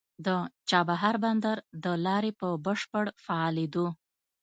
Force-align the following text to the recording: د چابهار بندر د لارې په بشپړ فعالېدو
د 0.25 0.27
چابهار 0.69 1.15
بندر 1.23 1.57
د 1.83 1.85
لارې 2.05 2.31
په 2.39 2.47
بشپړ 2.65 3.05
فعالېدو 3.25 3.87